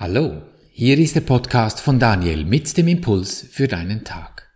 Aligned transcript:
Hallo, 0.00 0.42
hier 0.70 0.96
ist 0.96 1.16
der 1.16 1.22
Podcast 1.22 1.80
von 1.80 1.98
Daniel 1.98 2.44
mit 2.44 2.76
dem 2.76 2.86
Impuls 2.86 3.44
für 3.50 3.66
deinen 3.66 4.04
Tag. 4.04 4.48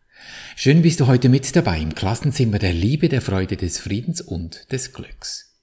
Schön 0.55 0.83
bist 0.83 1.01
du 1.01 1.09
heute 1.09 1.29
mit 1.29 1.57
dabei 1.57 1.81
im 1.81 1.97
Klassenzimmer 1.97 2.61
der 2.61 2.73
Liebe, 2.73 3.09
der 3.09 3.21
Freude, 3.21 3.57
des 3.57 3.81
Friedens 3.81 4.21
und 4.21 4.71
des 4.71 4.93
Glücks. 4.93 5.61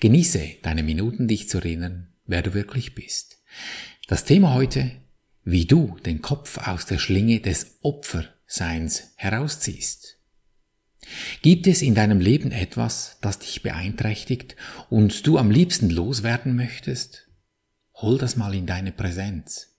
Genieße 0.00 0.56
deine 0.60 0.82
Minuten, 0.82 1.28
dich 1.28 1.48
zu 1.48 1.56
erinnern, 1.60 2.12
wer 2.26 2.42
du 2.42 2.52
wirklich 2.52 2.94
bist. 2.94 3.38
Das 4.06 4.24
Thema 4.24 4.52
heute, 4.52 4.90
wie 5.44 5.64
du 5.64 5.96
den 6.04 6.20
Kopf 6.20 6.58
aus 6.68 6.84
der 6.84 6.98
Schlinge 6.98 7.40
des 7.40 7.78
Opferseins 7.80 9.14
herausziehst. 9.16 10.18
Gibt 11.40 11.66
es 11.68 11.80
in 11.80 11.94
deinem 11.94 12.20
Leben 12.20 12.52
etwas, 12.52 13.16
das 13.22 13.38
dich 13.38 13.62
beeinträchtigt 13.62 14.56
und 14.90 15.26
du 15.26 15.38
am 15.38 15.50
liebsten 15.50 15.88
loswerden 15.88 16.54
möchtest? 16.54 17.31
Hol 18.02 18.18
das 18.18 18.34
mal 18.34 18.52
in 18.52 18.66
deine 18.66 18.90
Präsenz. 18.90 19.76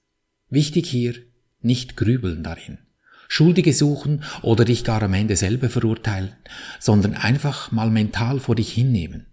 Wichtig 0.50 0.90
hier, 0.90 1.16
nicht 1.62 1.98
grübeln 1.98 2.42
darin. 2.42 2.78
Schuldige 3.28 3.74
suchen 3.74 4.24
oder 4.42 4.64
dich 4.64 4.86
gar 4.86 5.04
am 5.04 5.14
Ende 5.14 5.36
selber 5.36 5.70
verurteilen, 5.70 6.34
sondern 6.80 7.16
einfach 7.16 7.74
mal 7.74 7.90
mental 7.90 8.40
vor 8.40 8.56
dich 8.56 8.72
hinnehmen. 8.72 9.26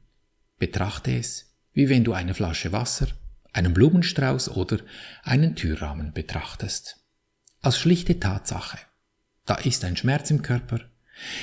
Betrachte 0.58 1.16
es, 1.16 1.54
wie 1.72 1.88
wenn 1.88 2.02
du 2.02 2.14
eine 2.14 2.34
Flasche 2.34 2.72
Wasser, 2.72 3.06
einen 3.52 3.74
Blumenstrauß 3.74 4.56
oder 4.56 4.78
einen 5.22 5.54
Türrahmen 5.54 6.12
betrachtest. 6.12 6.96
Als 7.62 7.78
schlichte 7.78 8.18
Tatsache. 8.18 8.78
Da 9.46 9.54
ist 9.54 9.84
ein 9.84 9.96
Schmerz 9.96 10.32
im 10.32 10.42
Körper, 10.42 10.80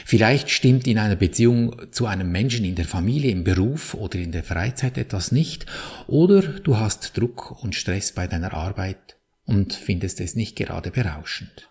Vielleicht 0.06 0.50
stimmt 0.50 0.88
in 0.88 0.98
einer 0.98 1.16
Beziehung 1.16 1.92
zu 1.92 2.06
einem 2.08 2.32
Menschen 2.32 2.66
in 2.66 2.76
der 2.76 2.86
Familie, 2.86 3.32
im 3.32 3.44
Beruf 3.44 3.94
oder 3.94 4.18
in 4.18 4.32
der 4.32 4.44
Freizeit 4.44 4.98
etwas 4.98 5.32
nicht, 5.32 5.66
oder 6.08 6.42
du 6.42 6.78
hast 6.78 7.18
Druck 7.18 7.64
und 7.64 7.76
Stress 7.76 8.12
bei 8.12 8.28
deiner 8.28 8.54
Arbeit 8.54 9.18
und 9.46 9.74
findest 9.74 10.20
es 10.20 10.36
nicht 10.36 10.56
gerade 10.56 10.92
berauschend. 10.92 11.70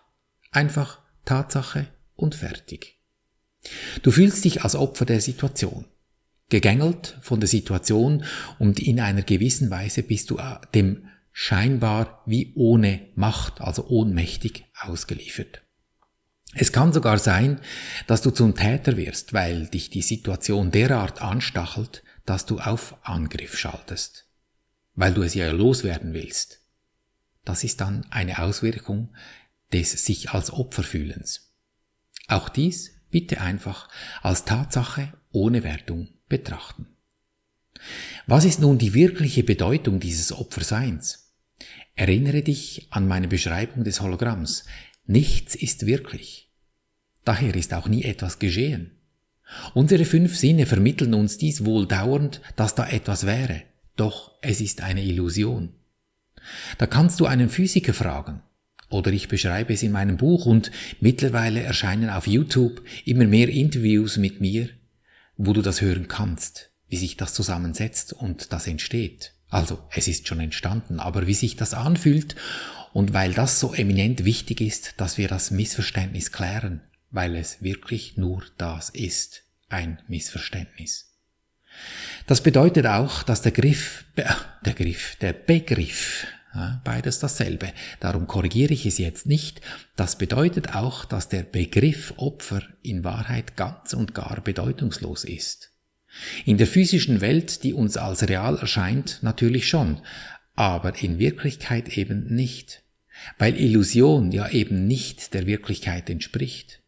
Einfach 0.51 0.99
Tatsache 1.25 1.87
und 2.15 2.35
fertig. 2.35 2.97
Du 4.01 4.11
fühlst 4.11 4.45
dich 4.45 4.63
als 4.63 4.75
Opfer 4.75 5.05
der 5.05 5.21
Situation, 5.21 5.85
gegängelt 6.49 7.17
von 7.21 7.39
der 7.39 7.49
Situation 7.49 8.23
und 8.59 8.79
in 8.79 8.99
einer 8.99 9.21
gewissen 9.21 9.69
Weise 9.69 10.03
bist 10.03 10.29
du 10.29 10.39
dem 10.73 11.07
scheinbar 11.31 12.23
wie 12.25 12.53
ohne 12.55 13.09
Macht, 13.15 13.61
also 13.61 13.87
ohnmächtig 13.87 14.65
ausgeliefert. 14.79 15.61
Es 16.53 16.71
kann 16.71 16.93
sogar 16.93 17.19
sein, 17.19 17.59
dass 18.07 18.21
du 18.21 18.31
zum 18.31 18.55
Täter 18.55 18.97
wirst, 18.97 19.33
weil 19.33 19.67
dich 19.67 19.89
die 19.89 20.01
Situation 20.01 20.71
derart 20.71 21.21
anstachelt, 21.21 22.03
dass 22.25 22.45
du 22.45 22.59
auf 22.59 22.95
Angriff 23.03 23.57
schaltest, 23.57 24.27
weil 24.95 25.13
du 25.13 25.21
es 25.23 25.33
ja 25.33 25.51
loswerden 25.51 26.13
willst. 26.13 26.61
Das 27.45 27.63
ist 27.63 27.81
dann 27.81 28.05
eine 28.09 28.39
Auswirkung 28.39 29.15
des 29.71 30.05
sich 30.05 30.31
als 30.31 30.51
Opfer 30.51 30.83
fühlens. 30.83 31.53
Auch 32.27 32.49
dies 32.49 32.93
bitte 33.09 33.41
einfach 33.41 33.89
als 34.21 34.45
Tatsache 34.45 35.13
ohne 35.31 35.63
Wertung 35.63 36.09
betrachten. 36.27 36.87
Was 38.25 38.43
ist 38.43 38.59
nun 38.59 38.77
die 38.77 38.93
wirkliche 38.93 39.43
Bedeutung 39.43 39.99
dieses 39.99 40.33
Opferseins? 40.33 41.33
Erinnere 41.95 42.41
dich 42.41 42.87
an 42.89 43.07
meine 43.07 43.27
Beschreibung 43.27 43.83
des 43.83 44.01
Hologramms. 44.01 44.65
Nichts 45.07 45.55
ist 45.55 45.85
wirklich. 45.85 46.49
Daher 47.23 47.55
ist 47.55 47.73
auch 47.73 47.87
nie 47.87 48.03
etwas 48.03 48.39
geschehen. 48.39 48.91
Unsere 49.73 50.03
fünf 50.03 50.35
Sinne 50.35 50.65
vermitteln 50.65 51.13
uns 51.13 51.37
dies 51.37 51.63
wohl 51.63 51.87
dauernd, 51.87 52.41
dass 52.57 52.75
da 52.75 52.87
etwas 52.87 53.25
wäre, 53.25 53.63
doch 53.95 54.37
es 54.41 54.59
ist 54.59 54.81
eine 54.81 55.03
Illusion. 55.03 55.73
Da 56.77 56.87
kannst 56.87 57.21
du 57.21 57.25
einen 57.25 57.49
Physiker 57.49 57.93
fragen, 57.93 58.41
oder 58.89 59.11
ich 59.11 59.29
beschreibe 59.29 59.73
es 59.73 59.81
in 59.81 59.93
meinem 59.93 60.17
Buch 60.17 60.45
und 60.45 60.71
mittlerweile 60.99 61.61
erscheinen 61.61 62.09
auf 62.09 62.27
YouTube 62.27 62.83
immer 63.05 63.25
mehr 63.25 63.47
Interviews 63.47 64.17
mit 64.17 64.41
mir, 64.41 64.69
wo 65.37 65.53
du 65.53 65.61
das 65.61 65.81
hören 65.81 66.09
kannst, 66.09 66.71
wie 66.89 66.97
sich 66.97 67.15
das 67.15 67.33
zusammensetzt 67.33 68.11
und 68.11 68.51
das 68.51 68.67
entsteht. 68.67 69.33
Also 69.49 69.79
es 69.91 70.07
ist 70.07 70.27
schon 70.27 70.39
entstanden, 70.39 70.99
aber 70.99 71.27
wie 71.27 71.33
sich 71.33 71.55
das 71.55 71.73
anfühlt 71.73 72.35
und 72.93 73.13
weil 73.13 73.33
das 73.33 73.59
so 73.59 73.73
eminent 73.73 74.25
wichtig 74.25 74.61
ist, 74.61 74.95
dass 74.97 75.17
wir 75.17 75.27
das 75.27 75.51
Missverständnis 75.51 76.31
klären, 76.31 76.81
weil 77.11 77.35
es 77.35 77.61
wirklich 77.61 78.17
nur 78.17 78.43
das 78.57 78.89
ist, 78.89 79.43
ein 79.69 79.99
Missverständnis. 80.07 81.13
Das 82.25 82.41
bedeutet 82.41 82.87
auch, 82.87 83.23
dass 83.23 83.41
der 83.41 83.51
Griff, 83.51 84.05
der 84.15 84.73
Griff, 84.73 85.15
der 85.21 85.33
Begriff, 85.33 86.25
beides 86.83 87.19
dasselbe, 87.19 87.71
darum 87.99 88.27
korrigiere 88.27 88.73
ich 88.73 88.85
es 88.85 88.97
jetzt 88.97 89.27
nicht, 89.27 89.61
das 89.95 90.17
bedeutet 90.17 90.75
auch, 90.75 91.05
dass 91.05 91.29
der 91.29 91.43
Begriff 91.43 92.13
Opfer 92.17 92.63
in 92.81 93.03
Wahrheit 93.03 93.55
ganz 93.55 93.93
und 93.93 94.13
gar 94.13 94.41
bedeutungslos 94.41 95.23
ist. 95.23 95.71
In 96.45 96.57
der 96.57 96.67
physischen 96.67 97.21
Welt, 97.21 97.63
die 97.63 97.73
uns 97.73 97.97
als 97.97 98.27
real 98.27 98.57
erscheint, 98.57 99.19
natürlich 99.21 99.67
schon, 99.67 100.01
aber 100.55 101.01
in 101.01 101.19
Wirklichkeit 101.19 101.97
eben 101.97 102.33
nicht, 102.33 102.83
weil 103.37 103.55
Illusion 103.55 104.31
ja 104.31 104.49
eben 104.49 104.87
nicht 104.87 105.33
der 105.33 105.45
Wirklichkeit 105.45 106.09
entspricht. 106.09 106.81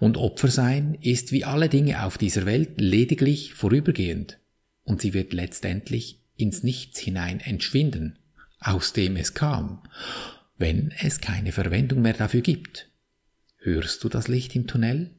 Und 0.00 0.16
Opfer 0.16 0.48
sein 0.48 0.96
ist 1.00 1.32
wie 1.32 1.44
alle 1.44 1.68
Dinge 1.68 2.04
auf 2.04 2.18
dieser 2.18 2.46
Welt 2.46 2.80
lediglich 2.80 3.54
vorübergehend, 3.54 4.38
und 4.84 5.00
sie 5.00 5.12
wird 5.14 5.32
letztendlich 5.32 6.20
ins 6.36 6.62
Nichts 6.62 7.00
hinein 7.00 7.40
entschwinden, 7.40 8.18
aus 8.60 8.92
dem 8.92 9.16
es 9.16 9.34
kam, 9.34 9.82
wenn 10.58 10.92
es 11.00 11.20
keine 11.20 11.52
Verwendung 11.52 12.02
mehr 12.02 12.12
dafür 12.12 12.42
gibt. 12.42 12.90
Hörst 13.58 14.04
du 14.04 14.08
das 14.08 14.28
Licht 14.28 14.54
im 14.54 14.66
Tunnel? 14.66 15.15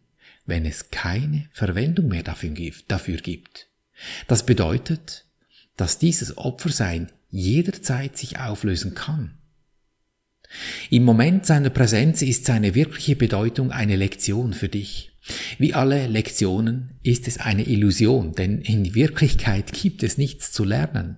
Wenn 0.48 0.66
es 0.66 0.90
keine 0.90 1.48
Verwendung 1.52 2.08
mehr 2.08 2.24
dafür 2.24 3.18
gibt. 3.18 3.68
Das 4.28 4.46
bedeutet, 4.46 5.26
dass 5.76 6.00
dieses 6.00 6.38
Opfersein 6.38 7.12
jederzeit 7.30 8.18
sich 8.18 8.40
auflösen 8.40 8.96
kann. 8.96 9.38
Im 10.90 11.04
Moment 11.04 11.46
seiner 11.46 11.70
Präsenz 11.70 12.22
ist 12.22 12.46
seine 12.46 12.74
wirkliche 12.74 13.16
Bedeutung 13.16 13.72
eine 13.72 13.96
Lektion 13.96 14.54
für 14.54 14.70
dich. 14.70 15.12
Wie 15.58 15.74
alle 15.74 16.08
Lektionen 16.08 16.94
ist 17.04 17.28
es 17.28 17.38
eine 17.38 17.64
Illusion, 17.64 18.34
denn 18.34 18.62
in 18.62 18.96
Wirklichkeit 18.96 19.74
gibt 19.74 20.04
es 20.04 20.18
nichts 20.18 20.54
zu 20.54 20.64
lernen. 20.64 21.18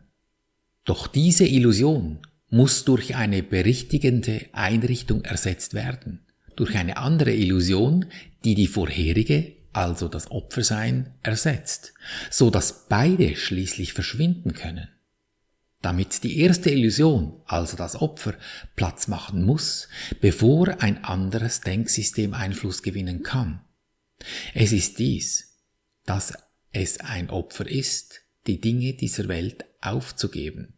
Doch 0.83 1.05
diese 1.05 1.45
Illusion 1.45 2.17
muss 2.49 2.85
durch 2.85 3.15
eine 3.15 3.43
berichtigende 3.43 4.41
Einrichtung 4.53 5.23
ersetzt 5.23 5.75
werden, 5.75 6.21
durch 6.59 6.75
eine 6.75 6.97
andere 6.97 7.33
Illusion, 7.33 8.05
die 8.43 8.55
die 8.55 8.67
vorherige, 8.67 9.53
also 9.73 10.07
das 10.07 10.31
Opfersein, 10.31 11.13
ersetzt, 11.23 11.93
so 12.29 12.49
dass 12.49 12.87
beide 12.87 13.35
schließlich 13.35 13.93
verschwinden 13.93 14.53
können 14.53 14.89
damit 15.81 16.23
die 16.23 16.39
erste 16.39 16.69
Illusion, 16.71 17.41
also 17.45 17.77
das 17.77 17.95
Opfer, 17.95 18.35
Platz 18.75 19.07
machen 19.07 19.43
muss, 19.43 19.87
bevor 20.19 20.81
ein 20.81 21.03
anderes 21.03 21.61
Denksystem 21.61 22.33
Einfluss 22.33 22.83
gewinnen 22.83 23.23
kann. 23.23 23.61
Es 24.53 24.73
ist 24.73 24.99
dies, 24.99 25.57
dass 26.05 26.33
es 26.73 26.99
ein 26.99 27.29
Opfer 27.29 27.67
ist, 27.67 28.21
die 28.47 28.59
Dinge 28.59 28.93
dieser 28.93 29.27
Welt 29.27 29.65
aufzugeben. 29.81 30.73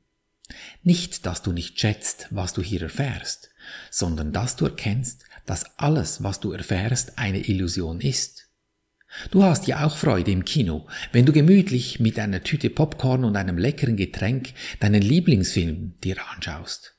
Nicht, 0.84 1.26
dass 1.26 1.42
du 1.42 1.52
nicht 1.52 1.80
schätzt, 1.80 2.28
was 2.30 2.54
du 2.54 2.62
hier 2.62 2.84
erfährst, 2.84 3.50
sondern 3.90 4.34
dass 4.34 4.56
du 4.56 4.66
erkennst, 4.66 5.24
dass 5.46 5.78
alles, 5.78 6.24
was 6.24 6.40
du 6.40 6.52
erfährst, 6.52 7.18
eine 7.18 7.40
Illusion 7.40 8.00
ist. 8.00 8.48
Du 9.30 9.44
hast 9.44 9.68
ja 9.68 9.86
auch 9.86 9.98
Freude 9.98 10.32
im 10.32 10.46
Kino, 10.46 10.88
wenn 11.12 11.26
du 11.26 11.34
gemütlich 11.34 12.00
mit 12.00 12.18
einer 12.18 12.44
Tüte 12.44 12.70
Popcorn 12.70 13.26
und 13.26 13.36
einem 13.36 13.58
leckeren 13.58 13.98
Getränk 13.98 14.54
deinen 14.80 15.02
Lieblingsfilm 15.02 15.96
dir 16.02 16.16
anschaust. 16.34 16.96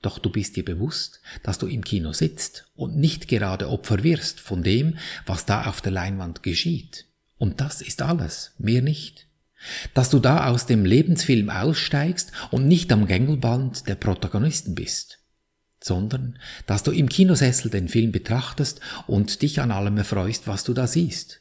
Doch 0.00 0.18
du 0.18 0.30
bist 0.30 0.56
dir 0.56 0.64
bewusst, 0.64 1.20
dass 1.42 1.58
du 1.58 1.66
im 1.66 1.84
Kino 1.84 2.12
sitzt 2.12 2.70
und 2.74 2.96
nicht 2.96 3.28
gerade 3.28 3.68
Opfer 3.68 4.02
wirst 4.02 4.40
von 4.40 4.62
dem, 4.62 4.98
was 5.26 5.46
da 5.46 5.66
auf 5.66 5.80
der 5.80 5.92
Leinwand 5.92 6.42
geschieht. 6.42 7.06
Und 7.38 7.60
das 7.60 7.82
ist 7.82 8.02
alles, 8.02 8.52
mehr 8.58 8.82
nicht. 8.82 9.26
Dass 9.94 10.10
du 10.10 10.18
da 10.18 10.46
aus 10.46 10.66
dem 10.66 10.84
Lebensfilm 10.84 11.50
aussteigst 11.50 12.32
und 12.50 12.66
nicht 12.66 12.92
am 12.92 13.06
Gängelband 13.06 13.88
der 13.88 13.96
Protagonisten 13.96 14.74
bist 14.74 15.18
sondern 15.86 16.38
dass 16.66 16.82
du 16.82 16.90
im 16.90 17.08
Kinosessel 17.08 17.70
den 17.70 17.88
Film 17.88 18.12
betrachtest 18.12 18.80
und 19.06 19.40
dich 19.42 19.60
an 19.60 19.70
allem 19.70 19.96
erfreust, 19.96 20.46
was 20.46 20.64
du 20.64 20.74
da 20.74 20.86
siehst. 20.86 21.40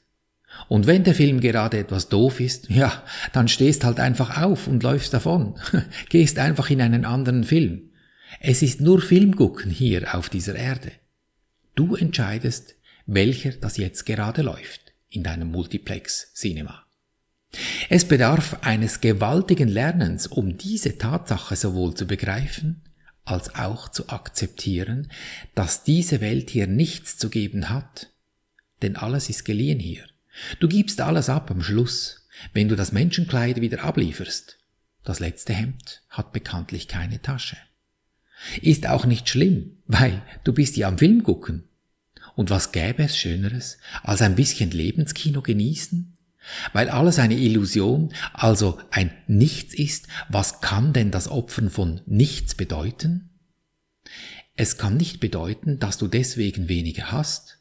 Und 0.69 0.87
wenn 0.87 1.03
der 1.03 1.15
Film 1.15 1.41
gerade 1.41 1.79
etwas 1.79 2.07
doof 2.07 2.39
ist, 2.39 2.69
ja, 2.69 3.03
dann 3.33 3.47
stehst 3.47 3.83
halt 3.83 3.99
einfach 3.99 4.41
auf 4.41 4.67
und 4.67 4.83
läufst 4.83 5.13
davon, 5.13 5.55
gehst 6.09 6.39
einfach 6.39 6.69
in 6.69 6.81
einen 6.81 7.05
anderen 7.05 7.43
Film. 7.43 7.89
Es 8.39 8.61
ist 8.61 8.79
nur 8.79 9.01
Filmgucken 9.01 9.71
hier 9.71 10.15
auf 10.15 10.29
dieser 10.29 10.55
Erde. 10.55 10.91
Du 11.73 11.95
entscheidest, 11.95 12.75
welcher 13.05 13.51
das 13.51 13.77
jetzt 13.77 14.05
gerade 14.05 14.43
läuft 14.43 14.93
in 15.09 15.23
deinem 15.23 15.51
Multiplex 15.51 16.33
Cinema. 16.33 16.85
Es 17.89 18.05
bedarf 18.05 18.57
eines 18.61 19.01
gewaltigen 19.01 19.69
Lernens, 19.69 20.27
um 20.27 20.57
diese 20.57 20.97
Tatsache 20.97 21.55
sowohl 21.55 21.95
zu 21.95 22.05
begreifen 22.05 22.81
als 23.25 23.55
auch 23.55 23.89
zu 23.89 24.09
akzeptieren, 24.09 25.11
dass 25.55 25.83
diese 25.83 26.21
Welt 26.21 26.51
hier 26.51 26.67
nichts 26.67 27.17
zu 27.17 27.29
geben 27.29 27.69
hat. 27.69 28.11
Denn 28.81 28.95
alles 28.95 29.29
ist 29.29 29.45
geliehen 29.45 29.79
hier. 29.79 30.05
Du 30.59 30.67
gibst 30.67 31.01
alles 31.01 31.29
ab 31.29 31.49
am 31.49 31.61
Schluss, 31.61 32.27
wenn 32.53 32.69
du 32.69 32.75
das 32.75 32.91
Menschenkleid 32.91 33.61
wieder 33.61 33.83
ablieferst. 33.83 34.57
Das 35.03 35.19
letzte 35.19 35.53
Hemd 35.53 36.01
hat 36.09 36.33
bekanntlich 36.33 36.87
keine 36.87 37.21
Tasche. 37.21 37.57
Ist 38.61 38.87
auch 38.87 39.05
nicht 39.05 39.29
schlimm, 39.29 39.77
weil 39.87 40.21
du 40.43 40.53
bist 40.53 40.77
ja 40.77 40.87
am 40.87 40.97
Film 40.97 41.23
gucken. 41.23 41.63
Und 42.35 42.49
was 42.49 42.71
gäbe 42.71 43.03
es 43.03 43.17
Schöneres, 43.17 43.77
als 44.03 44.21
ein 44.21 44.35
bisschen 44.35 44.71
Lebenskino 44.71 45.41
genießen? 45.41 46.14
Weil 46.73 46.89
alles 46.89 47.19
eine 47.19 47.35
Illusion, 47.35 48.13
also 48.33 48.79
ein 48.91 49.11
Nichts 49.27 49.73
ist, 49.73 50.07
was 50.29 50.61
kann 50.61 50.93
denn 50.93 51.11
das 51.11 51.27
Opfern 51.27 51.69
von 51.69 52.01
Nichts 52.05 52.55
bedeuten? 52.55 53.29
Es 54.55 54.77
kann 54.77 54.95
nicht 54.95 55.19
bedeuten, 55.19 55.79
dass 55.79 55.97
du 55.97 56.07
deswegen 56.07 56.69
weniger 56.69 57.11
hast. 57.11 57.59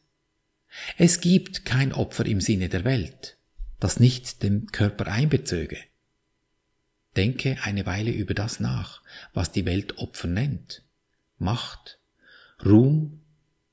Es 0.96 1.20
gibt 1.20 1.64
kein 1.64 1.92
Opfer 1.92 2.26
im 2.26 2.40
Sinne 2.40 2.68
der 2.68 2.84
Welt, 2.84 3.36
das 3.80 4.00
nicht 4.00 4.42
den 4.42 4.66
Körper 4.66 5.06
einbezöge. 5.06 5.78
Denke 7.16 7.58
eine 7.62 7.86
Weile 7.86 8.10
über 8.10 8.34
das 8.34 8.60
nach, 8.60 9.02
was 9.32 9.52
die 9.52 9.64
Welt 9.64 9.98
Opfer 9.98 10.28
nennt. 10.28 10.82
Macht, 11.38 12.00
Ruhm, 12.64 13.20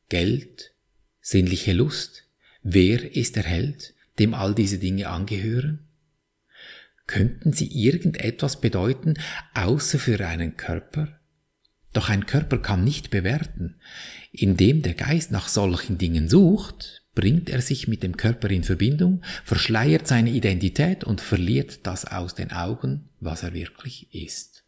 Geld, 0.10 0.74
sinnliche 1.22 1.74
Lust. 1.74 2.28
Wer 2.64 3.16
ist 3.16 3.36
der 3.36 3.44
Held, 3.44 3.96
dem 4.20 4.34
all 4.34 4.56
diese 4.56 4.78
Dinge 4.78 5.10
angehören? 5.10 5.88
Könnten 7.08 7.52
sie 7.54 7.68
irgendetwas 7.68 8.62
bedeuten, 8.62 9.16
außer 9.54 10.00
für 10.00 10.26
einen 10.26 10.56
Körper? 10.56 11.20
Doch 11.94 12.10
ein 12.10 12.26
Körper 12.26 12.58
kann 12.58 12.84
nicht 12.84 13.10
bewerten. 13.10 13.76
Indem 14.32 14.82
der 14.82 14.94
Geist 14.94 15.32
nach 15.32 15.50
solchen 15.50 15.98
Dingen 15.98 16.30
sucht, 16.30 17.04
bringt 17.14 17.50
er 17.50 17.62
sich 17.62 17.88
mit 17.88 18.04
dem 18.04 18.16
Körper 18.16 18.50
in 18.50 18.64
Verbindung, 18.64 19.22
verschleiert 19.44 20.08
seine 20.08 20.30
Identität 20.30 21.04
und 21.04 21.20
verliert 21.20 21.86
das 21.86 22.06
aus 22.06 22.36
den 22.36 22.52
Augen, 22.52 23.10
was 23.20 23.44
er 23.44 23.54
wirklich 23.54 24.14
ist. 24.14 24.64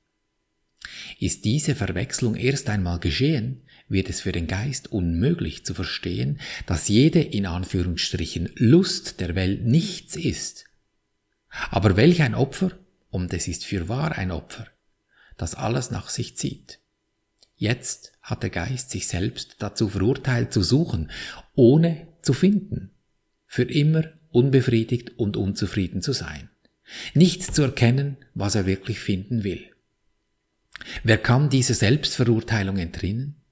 Ist 1.20 1.46
diese 1.46 1.76
Verwechslung 1.76 2.36
erst 2.36 2.70
einmal 2.70 3.00
geschehen, 3.00 3.62
wird 3.94 4.10
es 4.10 4.22
für 4.22 4.32
den 4.32 4.48
Geist 4.48 4.92
unmöglich 4.92 5.66
zu 5.66 5.74
verstehen, 5.74 6.40
dass 6.66 6.90
jede 6.90 7.22
in 7.22 7.46
Anführungsstrichen 7.46 8.50
Lust 8.56 9.22
der 9.22 9.36
Welt 9.36 9.66
nichts 9.66 10.16
ist. 10.16 10.66
Aber 11.70 11.96
welch 11.96 12.22
ein 12.22 12.36
Opfer, 12.36 12.72
und 13.10 13.34
es 13.34 13.48
ist 13.48 13.64
für 13.64 13.88
wahr 13.88 14.18
ein 14.18 14.32
Opfer, 14.32 14.68
das 15.38 15.56
alles 15.56 15.92
nach 15.92 16.10
sich 16.10 16.36
zieht. 16.36 16.80
Jetzt 17.56 18.12
hat 18.22 18.44
der 18.44 18.50
Geist 18.50 18.90
sich 18.90 19.08
selbst 19.08 19.58
dazu 19.60 19.88
verurteilt 19.88 20.52
zu 20.52 20.64
suchen, 20.64 21.12
ohne 21.56 22.08
zu 22.22 22.34
finden, 22.34 22.92
für 23.46 23.64
immer 23.64 24.04
unbefriedigt 24.32 25.18
und 25.18 25.38
unzufrieden 25.38 26.02
zu 26.02 26.12
sein, 26.12 26.50
nicht 27.14 27.56
zu 27.56 27.62
erkennen, 27.62 28.18
was 28.34 28.56
er 28.56 28.66
wirklich 28.66 29.00
finden 29.00 29.44
will. 29.44 29.70
Wer 31.04 31.20
kann 31.20 31.50
dieser 31.50 31.76
Selbstverurteilung 31.76 32.78
entrinnen? 32.78 33.43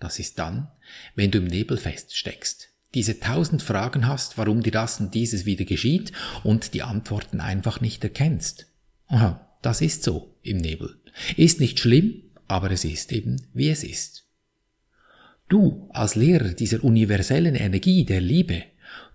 Das 0.00 0.18
ist 0.18 0.38
dann, 0.38 0.68
wenn 1.14 1.30
du 1.30 1.38
im 1.38 1.44
Nebel 1.44 1.76
feststeckst, 1.76 2.70
diese 2.94 3.20
tausend 3.20 3.62
Fragen 3.62 4.08
hast, 4.08 4.38
warum 4.38 4.62
dir 4.62 4.72
das 4.72 4.98
und 4.98 5.14
dieses 5.14 5.44
wieder 5.44 5.64
geschieht 5.64 6.12
und 6.42 6.74
die 6.74 6.82
Antworten 6.82 7.40
einfach 7.40 7.80
nicht 7.80 8.02
erkennst. 8.02 8.66
Aha, 9.06 9.46
das 9.62 9.80
ist 9.80 10.02
so 10.02 10.34
im 10.42 10.56
Nebel. 10.56 10.98
Ist 11.36 11.60
nicht 11.60 11.78
schlimm, 11.78 12.22
aber 12.48 12.70
es 12.70 12.84
ist 12.84 13.12
eben, 13.12 13.42
wie 13.52 13.68
es 13.68 13.84
ist. 13.84 14.24
Du 15.48 15.88
als 15.92 16.14
Lehrer 16.14 16.54
dieser 16.54 16.82
universellen 16.82 17.54
Energie 17.54 18.04
der 18.04 18.20
Liebe, 18.20 18.64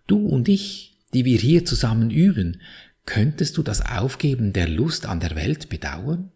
du 0.06 0.28
und 0.28 0.48
ich, 0.48 0.98
die 1.14 1.26
wir 1.26 1.40
hier 1.40 1.66
zusammen 1.66 2.12
üben, 2.12 2.62
könntest 3.06 3.58
du 3.58 3.64
das 3.64 3.82
Aufgeben 3.82 4.54
der 4.54 4.68
Lust 4.68 5.06
an 5.06 5.20
der 5.20 5.36
Welt 5.36 5.70
bedauern? 5.70 6.32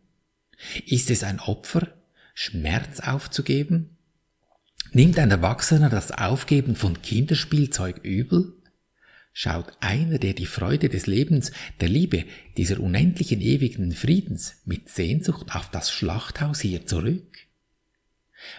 Ist 0.85 1.09
es 1.09 1.23
ein 1.23 1.39
Opfer, 1.39 1.87
Schmerz 2.33 2.99
aufzugeben? 2.99 3.97
Nimmt 4.91 5.19
ein 5.19 5.29
Erwachsener 5.29 5.89
das 5.89 6.11
Aufgeben 6.11 6.75
von 6.75 7.01
Kinderspielzeug 7.01 7.99
übel? 8.03 8.53
Schaut 9.33 9.71
einer, 9.81 10.17
der 10.17 10.33
die 10.33 10.47
Freude 10.47 10.89
des 10.89 11.05
Lebens, 11.05 11.51
der 11.79 11.89
Liebe, 11.89 12.25
dieser 12.57 12.79
unendlichen 12.79 13.39
ewigen 13.39 13.91
Friedens 13.91 14.55
mit 14.65 14.89
Sehnsucht 14.89 15.55
auf 15.55 15.69
das 15.69 15.91
Schlachthaus 15.91 16.61
hier 16.61 16.87
zurück? 16.87 17.37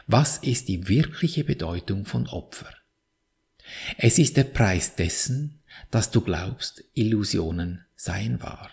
Was 0.07 0.39
ist 0.39 0.69
die 0.69 0.89
wirkliche 0.89 1.43
Bedeutung 1.43 2.05
von 2.05 2.29
Opfer? 2.29 2.73
Es 3.99 4.19
ist 4.19 4.37
der 4.37 4.45
Preis 4.45 4.95
dessen, 4.95 5.59
dass 5.91 6.13
du 6.13 6.21
glaubst, 6.21 6.85
Illusionen 6.95 7.85
seien 7.97 8.41
wahr. 8.41 8.71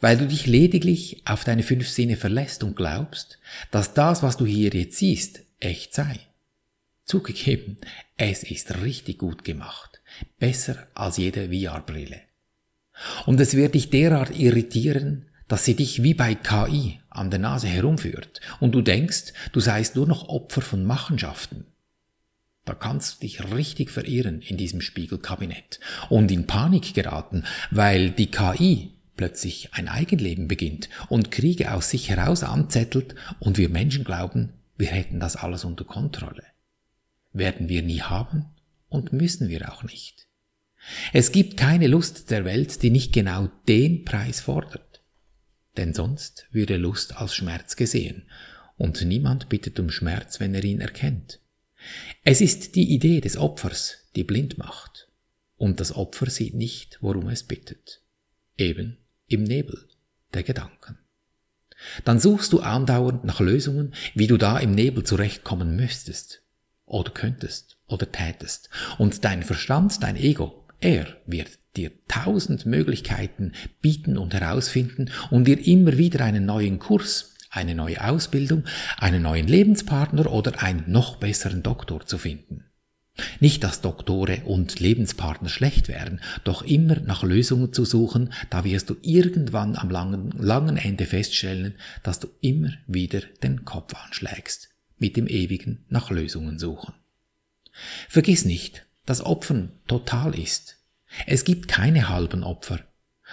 Weil 0.00 0.18
du 0.18 0.26
dich 0.26 0.46
lediglich 0.46 1.22
auf 1.26 1.44
deine 1.44 1.62
fünf 1.62 1.88
Sinne 1.88 2.16
verlässt 2.16 2.64
und 2.64 2.76
glaubst, 2.76 3.38
dass 3.70 3.94
das, 3.94 4.24
was 4.24 4.36
du 4.36 4.46
hier 4.46 4.70
jetzt 4.70 4.98
siehst, 4.98 5.42
echt 5.60 5.94
sei. 5.94 6.18
Zugegeben, 7.06 7.78
es 8.16 8.42
ist 8.42 8.82
richtig 8.82 9.18
gut 9.18 9.44
gemacht. 9.44 10.02
Besser 10.40 10.88
als 10.92 11.18
jede 11.18 11.50
VR-Brille. 11.50 12.20
Und 13.26 13.38
es 13.38 13.54
wird 13.54 13.76
dich 13.76 13.90
derart 13.90 14.36
irritieren, 14.36 15.26
dass 15.46 15.64
sie 15.64 15.76
dich 15.76 16.02
wie 16.02 16.14
bei 16.14 16.34
KI 16.34 16.98
an 17.08 17.30
der 17.30 17.38
Nase 17.38 17.68
herumführt 17.68 18.40
und 18.58 18.72
du 18.72 18.82
denkst, 18.82 19.34
du 19.52 19.60
seist 19.60 19.94
nur 19.94 20.08
noch 20.08 20.28
Opfer 20.28 20.62
von 20.62 20.84
Machenschaften. 20.84 21.66
Da 22.64 22.74
kannst 22.74 23.18
du 23.18 23.20
dich 23.20 23.52
richtig 23.54 23.92
verirren 23.92 24.40
in 24.40 24.56
diesem 24.56 24.80
Spiegelkabinett 24.80 25.78
und 26.08 26.32
in 26.32 26.48
Panik 26.48 26.92
geraten, 26.92 27.44
weil 27.70 28.10
die 28.10 28.32
KI 28.32 28.94
plötzlich 29.14 29.68
ein 29.74 29.86
Eigenleben 29.86 30.48
beginnt 30.48 30.88
und 31.08 31.30
Kriege 31.30 31.72
aus 31.72 31.88
sich 31.88 32.08
heraus 32.08 32.42
anzettelt 32.42 33.14
und 33.38 33.58
wir 33.58 33.68
Menschen 33.68 34.02
glauben, 34.02 34.54
wir 34.76 34.88
hätten 34.88 35.20
das 35.20 35.36
alles 35.36 35.64
unter 35.64 35.84
Kontrolle 35.84 36.42
werden 37.36 37.68
wir 37.68 37.82
nie 37.82 38.00
haben 38.00 38.46
und 38.88 39.12
müssen 39.12 39.48
wir 39.48 39.72
auch 39.72 39.82
nicht. 39.82 40.28
Es 41.12 41.32
gibt 41.32 41.56
keine 41.56 41.88
Lust 41.88 42.30
der 42.30 42.44
Welt, 42.44 42.82
die 42.82 42.90
nicht 42.90 43.12
genau 43.12 43.48
den 43.68 44.04
Preis 44.04 44.40
fordert. 44.40 45.02
Denn 45.76 45.92
sonst 45.92 46.46
würde 46.50 46.76
Lust 46.76 47.16
als 47.16 47.34
Schmerz 47.34 47.76
gesehen, 47.76 48.28
und 48.76 49.02
niemand 49.04 49.48
bittet 49.48 49.80
um 49.80 49.90
Schmerz, 49.90 50.38
wenn 50.38 50.54
er 50.54 50.62
ihn 50.62 50.80
erkennt. 50.80 51.40
Es 52.24 52.40
ist 52.40 52.74
die 52.76 52.94
Idee 52.94 53.20
des 53.20 53.36
Opfers, 53.36 53.98
die 54.14 54.24
blind 54.24 54.58
macht, 54.58 55.08
und 55.56 55.80
das 55.80 55.94
Opfer 55.94 56.30
sieht 56.30 56.54
nicht, 56.54 56.98
worum 57.00 57.28
es 57.28 57.42
bittet. 57.42 58.02
Eben 58.56 58.98
im 59.26 59.44
Nebel 59.44 59.88
der 60.34 60.42
Gedanken. 60.42 60.98
Dann 62.04 62.18
suchst 62.18 62.52
du 62.52 62.60
andauernd 62.60 63.24
nach 63.24 63.40
Lösungen, 63.40 63.94
wie 64.14 64.26
du 64.26 64.36
da 64.36 64.58
im 64.58 64.72
Nebel 64.72 65.04
zurechtkommen 65.04 65.76
müsstest 65.76 66.45
oder 66.86 67.10
könntest 67.10 67.76
oder 67.86 68.10
tätest. 68.10 68.70
Und 68.98 69.24
dein 69.24 69.42
Verstand, 69.42 70.02
dein 70.02 70.16
Ego, 70.16 70.64
er 70.80 71.06
wird 71.26 71.50
dir 71.76 71.90
tausend 72.08 72.64
Möglichkeiten 72.64 73.52
bieten 73.82 74.16
und 74.16 74.32
herausfinden 74.32 75.10
und 75.30 75.46
dir 75.46 75.64
immer 75.66 75.98
wieder 75.98 76.24
einen 76.24 76.46
neuen 76.46 76.78
Kurs, 76.78 77.34
eine 77.50 77.74
neue 77.74 78.02
Ausbildung, 78.02 78.64
einen 78.98 79.22
neuen 79.22 79.46
Lebenspartner 79.46 80.30
oder 80.32 80.62
einen 80.62 80.84
noch 80.86 81.16
besseren 81.16 81.62
Doktor 81.62 82.06
zu 82.06 82.18
finden. 82.18 82.64
Nicht, 83.40 83.64
dass 83.64 83.80
Doktore 83.80 84.42
und 84.44 84.78
Lebenspartner 84.78 85.48
schlecht 85.48 85.88
wären, 85.88 86.20
doch 86.44 86.62
immer 86.62 87.00
nach 87.00 87.22
Lösungen 87.22 87.72
zu 87.72 87.86
suchen, 87.86 88.32
da 88.50 88.64
wirst 88.64 88.90
du 88.90 88.96
irgendwann 89.00 89.74
am 89.76 89.88
langen, 89.88 90.32
langen 90.32 90.76
Ende 90.76 91.06
feststellen, 91.06 91.76
dass 92.02 92.20
du 92.20 92.28
immer 92.42 92.72
wieder 92.86 93.20
den 93.42 93.64
Kopf 93.64 93.94
anschlägst 93.94 94.75
mit 94.98 95.16
dem 95.16 95.26
Ewigen 95.26 95.84
nach 95.88 96.10
Lösungen 96.10 96.58
suchen. 96.58 96.94
Vergiss 98.08 98.44
nicht, 98.44 98.86
dass 99.04 99.24
Opfern 99.24 99.72
total 99.86 100.38
ist. 100.38 100.78
Es 101.26 101.44
gibt 101.44 101.68
keine 101.68 102.08
halben 102.08 102.42
Opfer. 102.42 102.80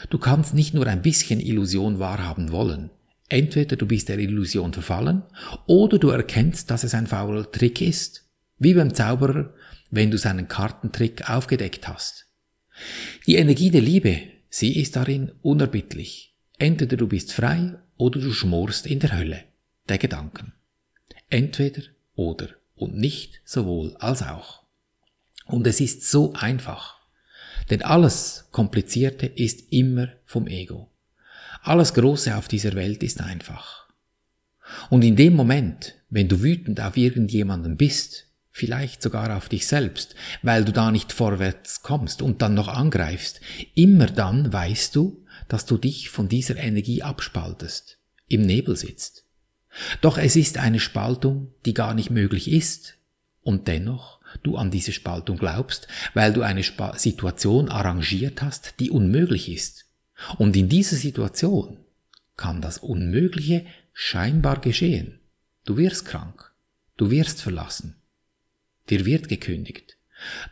Du 0.10 0.18
kannst 0.18 0.54
nicht 0.54 0.74
nur 0.74 0.88
ein 0.88 1.02
bisschen 1.02 1.40
Illusion 1.40 2.00
wahrhaben 2.00 2.52
wollen. 2.52 2.90
Entweder 3.30 3.76
du 3.76 3.86
bist 3.86 4.10
der 4.10 4.20
Illusion 4.20 4.74
verfallen 4.74 5.24
oder 5.66 5.98
du 5.98 6.10
erkennst, 6.10 6.70
dass 6.70 6.84
es 6.84 6.94
ein 6.94 7.08
fauler 7.08 7.52
Trick 7.52 7.82
ist. 7.82 8.30
Wie 8.60 8.74
beim 8.74 8.94
Zauberer, 8.94 9.54
wenn 9.90 10.12
du 10.12 10.18
seinen 10.18 10.48
Kartentrick 10.48 11.30
aufgedeckt 11.30 11.88
hast. 11.88 12.28
Die 13.28 13.36
Energie 13.36 13.72
der 13.72 13.82
Liebe, 13.82 14.22
sie 14.50 14.80
ist 14.80 14.96
darin 14.96 15.32
unerbittlich. 15.42 16.36
Entweder 16.58 16.98
du 16.98 17.08
bist 17.08 17.34
frei 17.34 17.80
oder 17.98 18.20
du 18.20 18.32
schmorst 18.32 18.86
in 18.86 19.00
der 19.00 19.18
Hölle 19.18 19.44
der 19.90 19.98
Gedanken. 19.98 20.54
Entweder 21.34 21.82
oder 22.14 22.50
und 22.76 22.96
nicht 22.96 23.42
sowohl 23.44 23.98
als 23.98 24.22
auch. 24.22 24.62
Und 25.48 25.66
es 25.66 25.82
ist 25.82 26.08
so 26.08 26.34
einfach. 26.34 27.00
Denn 27.72 27.82
alles 27.82 28.50
Komplizierte 28.52 29.26
ist 29.26 29.72
immer 29.72 30.10
vom 30.26 30.46
Ego. 30.46 30.92
Alles 31.64 31.96
Große 31.96 32.38
auf 32.38 32.48
dieser 32.48 32.74
Welt 32.74 33.02
ist 33.02 33.20
einfach. 33.20 33.88
Und 34.92 35.04
in 35.04 35.16
dem 35.16 35.36
Moment, 35.36 35.96
wenn 36.12 36.28
du 36.28 36.44
wütend 36.44 36.80
auf 36.80 36.98
irgendjemanden 36.98 37.78
bist, 37.78 38.28
vielleicht 38.52 39.02
sogar 39.02 39.36
auf 39.36 39.50
dich 39.50 39.66
selbst, 39.66 40.14
weil 40.44 40.64
du 40.64 40.72
da 40.72 40.92
nicht 40.92 41.12
vorwärts 41.12 41.82
kommst 41.82 42.22
und 42.22 42.44
dann 42.44 42.54
noch 42.54 42.68
angreifst, 42.68 43.42
immer 43.74 44.06
dann 44.06 44.54
weißt 44.54 44.96
du, 44.96 45.26
dass 45.48 45.66
du 45.66 45.80
dich 45.80 46.12
von 46.12 46.30
dieser 46.30 46.58
Energie 46.58 47.02
abspaltest, 47.02 47.98
im 48.28 48.44
Nebel 48.44 48.76
sitzt. 48.76 49.23
Doch 50.02 50.18
es 50.18 50.36
ist 50.36 50.58
eine 50.58 50.80
Spaltung, 50.80 51.54
die 51.66 51.74
gar 51.74 51.94
nicht 51.94 52.10
möglich 52.10 52.52
ist, 52.52 52.98
und 53.42 53.68
dennoch 53.68 54.20
du 54.42 54.56
an 54.58 54.72
diese 54.72 54.92
Spaltung 54.92 55.38
glaubst, 55.38 55.88
weil 56.14 56.34
du 56.34 56.42
eine 56.42 56.62
Sp 56.66 56.96
Situation 56.96 57.70
arrangiert 57.70 58.42
hast, 58.42 58.80
die 58.80 58.90
unmöglich 58.90 59.50
ist. 59.50 59.86
Und 60.38 60.56
in 60.56 60.70
dieser 60.70 60.96
Situation 60.96 61.78
kann 62.38 62.62
das 62.62 62.80
Unmögliche 62.80 63.66
scheinbar 63.94 64.60
geschehen. 64.60 65.20
Du 65.66 65.78
wirst 65.78 66.06
krank, 66.06 66.52
du 66.98 67.12
wirst 67.12 67.42
verlassen, 67.42 67.96
dir 68.90 69.06
wird 69.06 69.30
gekündigt. 69.30 69.98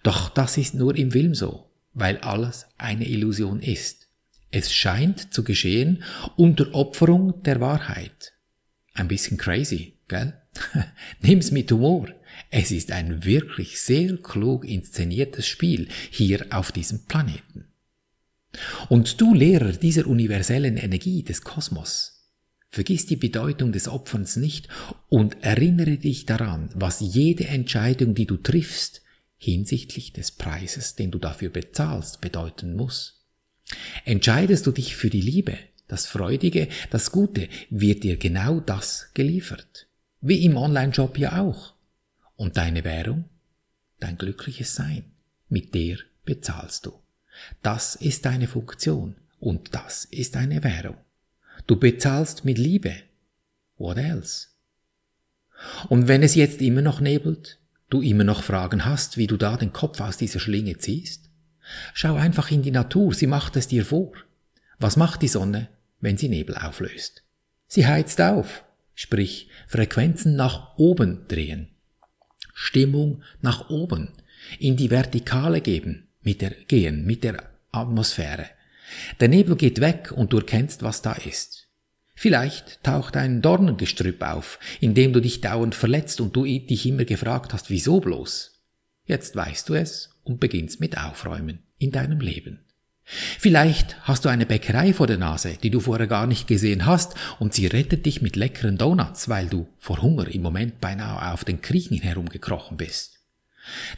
Doch 0.04 0.30
das 0.30 0.58
ist 0.58 0.74
nur 0.74 0.96
im 0.96 1.12
Film 1.12 1.34
so, 1.34 1.72
weil 1.94 2.18
alles 2.20 2.68
eine 2.78 3.08
Illusion 3.08 3.62
ist. 3.62 4.08
Es 4.52 4.72
scheint 4.74 5.34
zu 5.34 5.44
geschehen 5.44 6.04
unter 6.36 6.74
Opferung 6.74 7.42
der 7.44 7.62
Wahrheit. 7.62 8.34
Ein 8.94 9.08
bisschen 9.08 9.38
crazy, 9.38 9.94
gell? 10.08 10.34
Nimm's 11.22 11.52
mit 11.52 11.72
Humor. 11.72 12.10
Es 12.50 12.72
ist 12.72 12.92
ein 12.92 13.24
wirklich 13.24 13.80
sehr 13.80 14.18
klug 14.18 14.66
inszeniertes 14.66 15.48
Spiel 15.48 15.88
hier 16.10 16.46
auf 16.50 16.72
diesem 16.72 17.06
Planeten. 17.06 17.66
Und 18.90 19.22
du 19.22 19.34
Lehrer 19.34 19.72
dieser 19.72 20.08
universellen 20.08 20.76
Energie 20.76 21.24
des 21.24 21.42
Kosmos, 21.42 22.22
Vergiss 22.74 23.06
die 23.06 23.18
Bedeutung 23.18 23.74
des 23.74 23.90
Opferns 23.90 24.38
nicht 24.38 24.70
und 25.10 25.44
erinnere 25.44 25.98
dich 25.98 26.26
daran, 26.26 26.70
was 26.74 27.02
jede 27.02 27.48
Entscheidung, 27.48 28.16
die 28.16 28.26
du 28.26 28.38
triffst, 28.38 29.02
hinsichtlich 29.38 30.14
des 30.14 30.32
Preises, 30.32 30.96
den 30.96 31.12
du 31.12 31.20
dafür 31.20 31.50
bezahlst, 31.50 32.22
bedeuten 32.22 32.78
muss. 32.78 33.26
Entscheidest 34.06 34.66
du 34.68 34.72
dich 34.72 34.96
für 34.96 35.10
die 35.10 35.20
Liebe, 35.20 35.58
das 35.92 36.06
Freudige, 36.06 36.70
das 36.90 37.12
Gute, 37.12 37.50
wird 37.70 38.04
dir 38.04 38.16
genau 38.16 38.62
das 38.62 39.10
geliefert. 39.14 39.88
Wie 40.22 40.46
im 40.46 40.56
Online-Shop 40.56 41.18
ja 41.18 41.42
auch. 41.42 41.74
Und 42.38 42.56
deine 42.56 42.86
Währung? 42.86 43.26
Dein 44.00 44.18
glückliches 44.18 44.74
Sein. 44.74 45.04
Mit 45.50 45.76
der 45.76 45.98
bezahlst 46.24 46.86
du. 46.86 46.94
Das 47.62 47.96
ist 47.96 48.24
deine 48.24 48.48
Funktion 48.48 49.16
und 49.42 49.76
das 49.76 50.06
ist 50.06 50.36
deine 50.36 50.64
Währung. 50.64 50.96
Du 51.68 51.76
bezahlst 51.76 52.46
mit 52.46 52.58
Liebe. 52.58 52.96
What 53.78 53.98
else? 53.98 54.48
Und 55.90 56.08
wenn 56.08 56.24
es 56.24 56.36
jetzt 56.36 56.62
immer 56.62 56.82
noch 56.82 57.02
nebelt, 57.02 57.60
du 57.90 58.02
immer 58.02 58.24
noch 58.24 58.44
Fragen 58.44 58.86
hast, 58.86 59.18
wie 59.18 59.28
du 59.28 59.36
da 59.36 59.58
den 59.58 59.74
Kopf 59.74 60.00
aus 60.00 60.16
dieser 60.16 60.40
Schlinge 60.40 60.78
ziehst, 60.78 61.30
schau 61.94 62.16
einfach 62.16 62.50
in 62.50 62.62
die 62.62 62.72
Natur, 62.72 63.14
sie 63.14 63.28
macht 63.28 63.58
es 63.58 63.68
dir 63.68 63.86
vor. 63.86 64.14
Was 64.80 64.96
macht 64.96 65.22
die 65.22 65.28
Sonne, 65.28 65.68
wenn 66.02 66.18
sie 66.18 66.30
Nebel 66.30 66.56
auflöst? 66.56 67.24
Sie 67.68 67.88
heizt 67.88 68.20
auf, 68.20 68.64
sprich 68.94 69.50
Frequenzen 69.68 70.36
nach 70.36 70.78
oben 70.78 71.28
drehen. 71.28 71.70
Stimmung 72.54 73.24
nach 73.42 73.70
oben, 73.70 74.10
in 74.60 74.76
die 74.76 74.92
Vertikale 74.92 75.62
geben, 75.62 76.08
mit 76.22 76.42
der, 76.42 76.52
gehen, 76.52 77.06
mit 77.06 77.24
der 77.24 77.50
Atmosphäre. 77.72 78.46
Der 79.20 79.30
Nebel 79.30 79.56
geht 79.56 79.80
weg 79.80 80.12
und 80.12 80.34
du 80.34 80.38
erkennst, 80.38 80.84
was 80.84 81.02
da 81.02 81.14
ist. 81.14 81.70
Vielleicht 82.14 82.84
taucht 82.84 83.18
ein 83.18 83.42
Dornengestrüpp 83.42 84.22
auf, 84.22 84.60
in 84.80 84.94
dem 84.94 85.14
du 85.14 85.22
dich 85.22 85.42
dauernd 85.42 85.74
verletzt 85.74 86.22
und 86.22 86.36
du 86.36 86.44
dich 86.44 86.86
immer 86.86 87.06
gefragt 87.06 87.54
hast, 87.54 87.70
wieso 87.70 88.00
bloß. 88.00 88.62
Jetzt 89.06 89.36
weißt 89.36 89.70
du 89.70 89.74
es 89.74 90.20
und 90.24 90.40
beginnst 90.40 90.80
mit 90.80 90.98
Aufräumen 90.98 91.64
in 91.78 91.92
deinem 91.92 92.20
Leben. 92.20 92.60
Vielleicht 93.04 93.98
hast 94.04 94.26
du 94.26 94.30
eine 94.30 94.46
Bäckerei 94.46 94.94
vor 94.94 95.08
der 95.08 95.18
Nase, 95.18 95.58
die 95.62 95.70
du 95.70 95.80
vorher 95.80 96.08
gar 96.08 96.28
nicht 96.28 96.48
gesehen 96.48 96.86
hast, 96.86 97.16
und 97.40 97.54
sie 97.54 97.68
rettet 97.68 98.06
dich 98.06 98.22
mit 98.22 98.36
leckeren 98.36 98.78
Donuts, 98.78 99.28
weil 99.28 99.48
du 99.48 99.68
vor 99.80 100.02
Hunger 100.02 100.28
im 100.28 100.42
Moment 100.42 100.80
beinahe 100.80 101.34
auf 101.34 101.44
den 101.44 101.62
Kriechen 101.62 101.98
herumgekrochen 101.98 102.78
bist. 102.78 103.20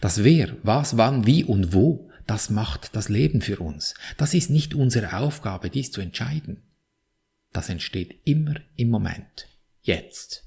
Das 0.01 0.23
wer, 0.23 0.55
was, 0.63 0.97
wann, 0.97 1.25
wie 1.27 1.43
und 1.43 1.73
wo 1.73 2.09
das 2.27 2.49
macht 2.49 2.95
das 2.95 3.09
Leben 3.09 3.41
für 3.41 3.59
uns. 3.59 3.95
Das 4.17 4.33
ist 4.33 4.49
nicht 4.49 4.73
unsere 4.73 5.17
Aufgabe, 5.17 5.69
dies 5.69 5.91
zu 5.91 6.01
entscheiden. 6.01 6.61
Das 7.51 7.69
entsteht 7.69 8.15
immer 8.25 8.55
im 8.75 8.89
Moment. 8.89 9.47
Jetzt. 9.81 10.45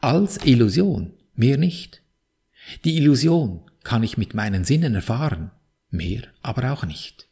Als 0.00 0.44
Illusion. 0.44 1.14
Mehr 1.34 1.56
nicht. 1.56 2.02
Die 2.84 2.96
Illusion 2.96 3.68
kann 3.82 4.02
ich 4.02 4.16
mit 4.16 4.34
meinen 4.34 4.64
Sinnen 4.64 4.94
erfahren. 4.94 5.50
Mehr 5.90 6.22
aber 6.42 6.72
auch 6.72 6.84
nicht. 6.84 7.28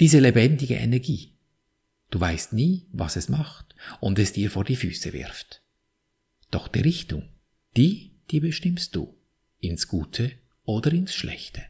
Diese 0.00 0.20
lebendige 0.20 0.74
Energie. 0.74 1.34
Du 2.10 2.20
weißt 2.20 2.52
nie, 2.52 2.86
was 2.92 3.16
es 3.16 3.28
macht 3.28 3.74
und 4.00 4.18
es 4.18 4.32
dir 4.32 4.50
vor 4.50 4.64
die 4.64 4.76
Füße 4.76 5.12
wirft. 5.12 5.62
Doch 6.50 6.68
die 6.68 6.80
Richtung, 6.80 7.28
die, 7.76 8.12
die 8.30 8.40
bestimmst 8.40 8.94
du. 8.94 9.16
Ins 9.60 9.88
Gute 9.88 10.32
oder 10.64 10.92
ins 10.92 11.14
Schlechte. 11.14 11.62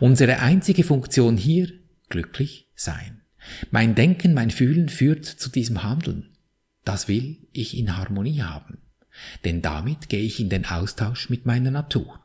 Unsere 0.00 0.40
einzige 0.40 0.84
Funktion 0.84 1.36
hier, 1.36 1.72
glücklich 2.08 2.68
sein. 2.74 3.22
Mein 3.70 3.94
Denken, 3.94 4.34
mein 4.34 4.50
Fühlen 4.50 4.88
führt 4.88 5.24
zu 5.24 5.48
diesem 5.48 5.82
Handeln. 5.82 6.36
Das 6.84 7.08
will 7.08 7.48
ich 7.52 7.76
in 7.76 7.96
Harmonie 7.96 8.42
haben. 8.42 8.78
Denn 9.44 9.62
damit 9.62 10.08
gehe 10.08 10.22
ich 10.22 10.40
in 10.40 10.48
den 10.48 10.66
Austausch 10.66 11.28
mit 11.28 11.46
meiner 11.46 11.70
Natur. 11.70 12.24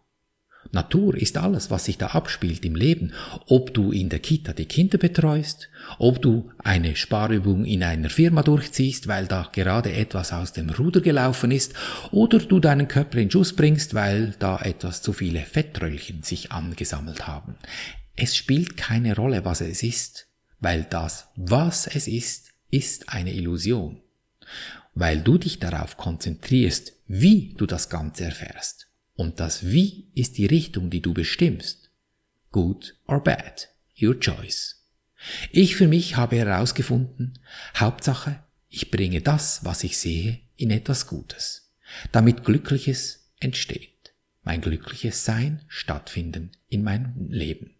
Natur 0.73 1.15
ist 1.15 1.37
alles, 1.37 1.69
was 1.69 1.85
sich 1.85 1.99
da 1.99 2.07
abspielt 2.07 2.65
im 2.65 2.75
Leben, 2.75 3.13
ob 3.45 3.75
du 3.75 3.91
in 3.91 4.09
der 4.09 4.17
Kita 4.17 4.53
die 4.53 4.65
Kinder 4.65 4.97
betreust, 4.97 5.69
ob 5.99 6.19
du 6.19 6.49
eine 6.57 6.95
Sparübung 6.95 7.63
in 7.63 7.83
einer 7.83 8.09
Firma 8.09 8.41
durchziehst, 8.41 9.07
weil 9.07 9.27
da 9.27 9.47
gerade 9.51 9.93
etwas 9.93 10.33
aus 10.33 10.51
dem 10.51 10.71
Ruder 10.71 11.01
gelaufen 11.01 11.51
ist, 11.51 11.75
oder 12.11 12.39
du 12.39 12.59
deinen 12.59 12.87
Körper 12.87 13.19
in 13.19 13.29
Schuss 13.29 13.55
bringst, 13.55 13.93
weil 13.93 14.33
da 14.39 14.57
etwas 14.57 15.03
zu 15.03 15.13
viele 15.13 15.41
Fettröllchen 15.41 16.23
sich 16.23 16.51
angesammelt 16.51 17.27
haben. 17.27 17.55
Es 18.15 18.35
spielt 18.35 18.75
keine 18.75 19.15
Rolle, 19.15 19.45
was 19.45 19.61
es 19.61 19.83
ist, 19.83 20.27
weil 20.59 20.87
das, 20.89 21.27
was 21.35 21.85
es 21.85 22.07
ist, 22.07 22.51
ist 22.71 23.09
eine 23.09 23.33
Illusion, 23.33 24.01
weil 24.95 25.21
du 25.21 25.37
dich 25.37 25.59
darauf 25.59 25.97
konzentrierst, 25.97 26.93
wie 27.05 27.53
du 27.57 27.67
das 27.67 27.89
Ganze 27.89 28.25
erfährst. 28.25 28.87
Und 29.15 29.39
das 29.39 29.67
Wie 29.67 30.09
ist 30.15 30.37
die 30.37 30.45
Richtung, 30.45 30.89
die 30.89 31.01
du 31.01 31.13
bestimmst. 31.13 31.91
Good 32.51 32.95
or 33.07 33.23
bad, 33.23 33.69
your 34.01 34.19
choice. 34.19 34.83
Ich 35.51 35.75
für 35.75 35.87
mich 35.87 36.17
habe 36.17 36.35
herausgefunden, 36.35 37.39
Hauptsache, 37.75 38.43
ich 38.69 38.91
bringe 38.91 39.21
das, 39.21 39.63
was 39.63 39.83
ich 39.83 39.97
sehe, 39.97 40.39
in 40.55 40.71
etwas 40.71 41.07
Gutes, 41.07 41.71
damit 42.11 42.43
Glückliches 42.43 43.31
entsteht, 43.39 44.13
mein 44.43 44.61
glückliches 44.61 45.25
Sein 45.25 45.63
stattfinden 45.67 46.51
in 46.67 46.83
meinem 46.83 47.29
Leben. 47.29 47.75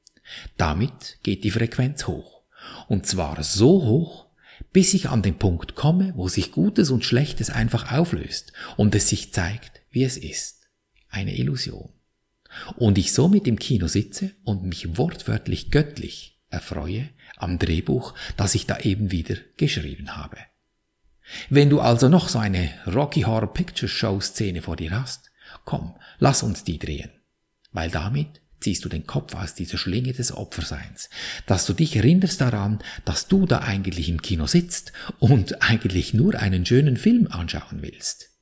Damit 0.56 1.18
geht 1.24 1.44
die 1.44 1.52
Frequenz 1.52 2.08
hoch. 2.08 2.44
Und 2.88 3.06
zwar 3.06 3.44
so 3.44 3.84
hoch, 3.84 4.28
bis 4.72 4.94
ich 4.94 5.10
an 5.10 5.22
den 5.22 5.38
Punkt 5.38 5.76
komme, 5.76 6.14
wo 6.16 6.30
sich 6.30 6.52
Gutes 6.52 6.92
und 6.92 7.04
Schlechtes 7.04 7.50
einfach 7.50 7.92
auflöst 7.92 8.54
und 8.78 8.96
es 8.96 9.10
sich 9.10 9.34
zeigt, 9.34 9.82
wie 9.92 10.04
es 10.04 10.16
ist 10.16 10.63
eine 11.14 11.36
Illusion. 11.38 11.90
Und 12.76 12.98
ich 12.98 13.14
somit 13.14 13.48
im 13.48 13.58
Kino 13.58 13.88
sitze 13.88 14.32
und 14.44 14.64
mich 14.64 14.98
wortwörtlich 14.98 15.72
göttlich 15.72 16.40
erfreue 16.50 17.10
am 17.38 17.58
Drehbuch, 17.58 18.14
das 18.38 18.56
ich 18.56 18.68
da 18.68 18.80
eben 18.80 19.12
wieder 19.12 19.36
geschrieben 19.58 20.16
habe. 20.16 20.38
Wenn 21.50 21.70
du 21.70 21.80
also 21.80 22.10
noch 22.10 22.30
so 22.30 22.38
eine 22.40 22.70
Rocky 22.86 23.22
Horror 23.22 23.54
Picture 23.54 23.90
Show 23.90 24.20
Szene 24.20 24.62
vor 24.62 24.76
dir 24.76 24.92
hast, 24.92 25.32
komm, 25.66 25.96
lass 26.20 26.44
uns 26.44 26.64
die 26.64 26.78
drehen. 26.78 27.12
Weil 27.72 27.90
damit 27.90 28.42
ziehst 28.60 28.86
du 28.86 28.90
den 28.90 29.08
Kopf 29.08 29.34
aus 29.36 29.56
dieser 29.56 29.78
Schlinge 29.78 30.14
des 30.14 30.32
Opferseins, 30.32 31.10
dass 31.48 31.66
du 31.66 31.74
dich 31.74 31.96
erinnerst 31.96 32.40
daran, 32.40 32.80
dass 33.04 33.28
du 33.28 33.46
da 33.46 33.60
eigentlich 33.60 34.10
im 34.10 34.22
Kino 34.22 34.48
sitzt 34.48 34.94
und 35.20 35.62
eigentlich 35.62 36.14
nur 36.14 36.36
einen 36.36 36.66
schönen 36.66 36.98
Film 36.98 37.28
anschauen 37.28 37.82
willst. 37.82 38.33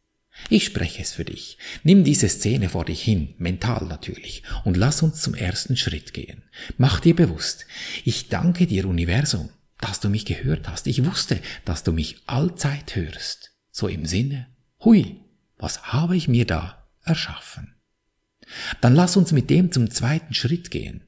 Ich 0.50 0.66
spreche 0.66 1.02
es 1.02 1.14
für 1.14 1.26
dich. 1.26 1.58
Nimm 1.84 2.04
diese 2.04 2.30
Szene 2.30 2.70
vor 2.70 2.86
dich 2.86 3.02
hin, 3.02 3.36
mental 3.38 3.86
natürlich, 3.86 4.44
und 4.66 4.78
lass 4.78 5.02
uns 5.02 5.22
zum 5.22 5.34
ersten 5.34 5.78
Schritt 5.78 6.14
gehen. 6.14 6.44
Mach 6.78 7.00
dir 7.00 7.16
bewusst, 7.16 7.66
ich 8.04 8.30
danke 8.30 8.68
dir 8.68 8.86
Universum, 8.86 9.50
dass 9.80 10.00
du 10.00 10.10
mich 10.10 10.26
gehört 10.26 10.68
hast. 10.68 10.88
Ich 10.88 11.06
wusste, 11.06 11.40
dass 11.66 11.84
du 11.84 11.92
mich 11.92 12.18
allzeit 12.28 12.96
hörst. 12.96 13.52
So 13.72 13.88
im 13.88 14.06
Sinne, 14.06 14.48
hui, 14.84 15.22
was 15.58 15.84
habe 15.94 16.18
ich 16.18 16.28
mir 16.28 16.46
da 16.46 16.88
erschaffen? 17.04 17.76
Dann 18.82 18.96
lass 18.96 19.16
uns 19.16 19.32
mit 19.32 19.50
dem 19.50 19.72
zum 19.72 19.90
zweiten 19.90 20.34
Schritt 20.34 20.72
gehen. 20.72 21.04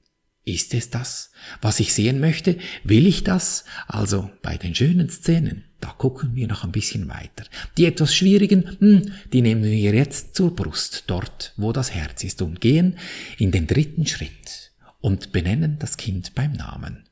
Ist 0.46 0.74
es 0.74 0.90
das, 0.90 1.32
was 1.62 1.80
ich 1.80 1.94
sehen 1.94 2.20
möchte? 2.20 2.58
Will 2.84 3.08
ich 3.08 3.24
das? 3.24 3.64
Also 3.88 4.30
bei 4.42 4.58
den 4.58 4.76
schönen 4.76 5.10
Szenen, 5.10 5.64
da 5.80 5.90
gucken 5.90 6.36
wir 6.36 6.48
noch 6.48 6.66
ein 6.66 6.74
bisschen 6.74 7.08
weiter. 7.08 7.46
Die 7.78 7.86
etwas 7.86 8.14
schwierigen, 8.14 8.76
hm, 8.80 9.14
die 9.32 9.42
nehmen 9.42 9.64
wir 9.64 9.94
jetzt 9.94 10.36
zur 10.36 10.54
Brust, 10.54 11.06
dort, 11.08 11.54
wo 11.56 11.72
das 11.72 11.92
Herz 11.92 12.26
ist, 12.26 12.42
und 12.42 12.60
gehen 12.60 12.98
in 13.38 13.52
den 13.52 13.68
dritten 13.68 14.06
Schritt 14.06 14.74
und 15.00 15.32
benennen 15.32 15.78
das 15.80 15.96
Kind 15.96 16.36
beim 16.36 16.52
Namen. 16.52 17.08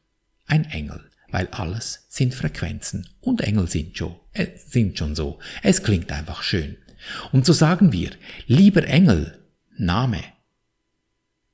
Ein 0.46 0.66
Engel, 0.66 1.02
weil 1.30 1.48
alles 1.52 2.06
sind 2.10 2.36
Frequenzen 2.36 3.08
und 3.22 3.40
Engel 3.40 3.70
sind 3.70 3.98
schon, 3.98 4.18
äh, 4.34 4.48
sind 4.58 4.98
schon 4.98 5.16
so. 5.16 5.40
Es 5.64 5.84
klingt 5.84 6.12
einfach 6.12 6.44
schön. 6.44 6.76
Und 7.32 7.46
so 7.46 7.54
sagen 7.54 7.94
wir, 7.94 8.12
lieber 8.48 8.86
Engel, 8.86 9.40
Name, 9.78 10.22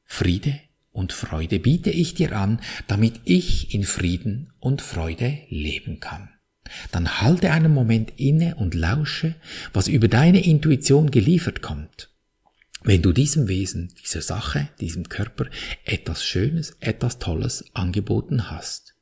Friede 0.04 0.60
und 0.98 1.14
Freude 1.14 1.60
biete 1.60 1.92
ich 1.92 2.16
dir 2.16 2.36
an, 2.36 2.60
damit 2.88 3.22
ich 3.24 3.72
in 3.72 3.84
Frieden 3.84 4.52
und 4.60 4.82
Freude 4.82 5.38
leben 5.48 6.00
kann. 6.00 6.30
Dann 6.92 7.22
halte 7.22 7.52
einen 7.52 7.72
Moment 7.72 8.14
inne 8.18 8.56
und 8.56 8.74
lausche, 8.74 9.36
was 9.74 9.88
über 9.88 10.08
deine 10.08 10.44
Intuition 10.44 11.12
geliefert 11.12 11.62
kommt. 11.62 12.10
Wenn 12.84 13.04
du 13.04 13.12
diesem 13.12 13.48
Wesen, 13.48 13.94
dieser 14.04 14.24
Sache, 14.24 14.70
diesem 14.82 15.08
Körper 15.08 15.46
etwas 15.86 16.26
Schönes, 16.26 16.76
etwas 16.80 17.20
Tolles 17.20 17.66
angeboten 17.76 18.50
hast. 18.50 18.96